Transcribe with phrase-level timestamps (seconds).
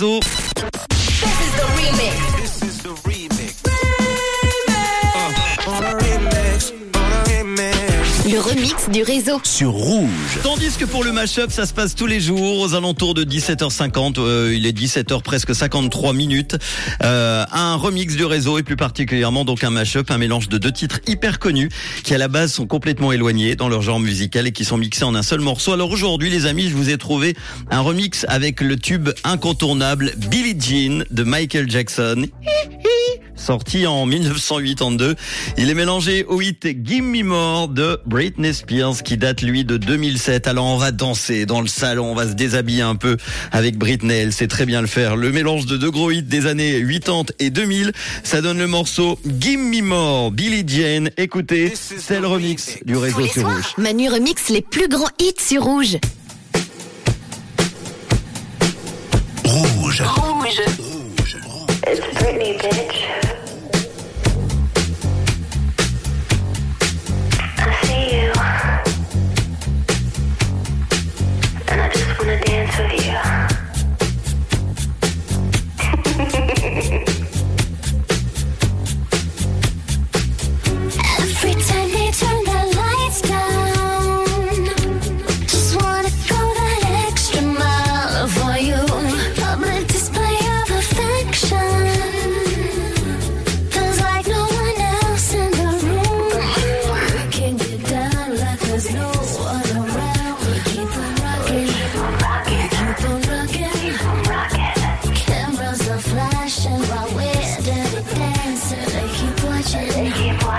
[0.00, 0.47] réseau.
[8.48, 9.40] Remix du réseau.
[9.44, 10.38] sur Rouge.
[10.42, 14.14] Tandis que pour le mashup, ça se passe tous les jours aux alentours de 17h50.
[14.18, 16.56] euh, il est 17h presque 53 minutes.
[17.02, 20.72] Euh, un remix du réseau et plus particulièrement donc un mashup, un mélange de deux
[20.72, 21.68] titres hyper connus
[22.04, 25.04] qui à la base sont complètement éloignés dans leur genre musical et qui sont mixés
[25.04, 25.72] en un seul morceau.
[25.72, 27.36] Alors aujourd'hui, les amis, je vous ai trouvé
[27.70, 32.26] un remix avec le tube incontournable Billie Jean de Michael Jackson.
[33.38, 35.14] Sorti en 1982,
[35.56, 39.76] il est mélangé au hit Give Me More de Britney Spears qui date lui de
[39.76, 40.48] 2007.
[40.48, 43.16] Alors on va danser dans le salon, on va se déshabiller un peu
[43.52, 45.16] avec Britney, elle sait très bien le faire.
[45.16, 47.92] Le mélange de deux gros hits des années 80 et 2000,
[48.24, 51.08] ça donne le morceau Give Me More, Billie Jean.
[51.16, 53.74] Écoutez, c'est le remix du réseau sur soirs, Rouge.
[53.78, 55.98] Manu remix les plus grands hits sur Rouge.
[59.44, 60.02] Rouge.
[61.90, 63.47] It's Britney, bitch.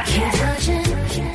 [0.06, 1.30] Keep on rocking, keep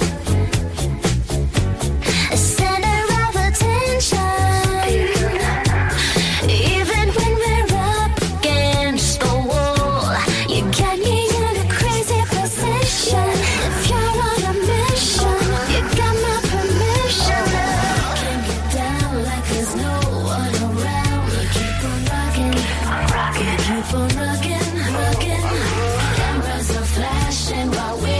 [23.94, 25.44] on rocking.
[26.16, 28.13] Cameras are flashing while we're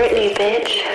[0.00, 0.89] Britney, bitch.